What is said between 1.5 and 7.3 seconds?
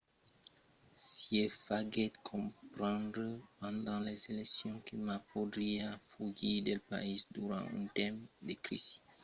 faguèt comprendre pendent las eleccions que ma podriá fugir del país